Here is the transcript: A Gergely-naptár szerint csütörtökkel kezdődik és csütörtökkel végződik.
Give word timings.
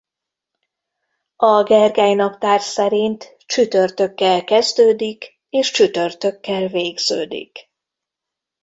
A 1.35 1.63
Gergely-naptár 1.63 2.61
szerint 2.61 3.35
csütörtökkel 3.45 4.43
kezdődik 4.43 5.39
és 5.49 5.71
csütörtökkel 5.71 6.67
végződik. 6.67 7.69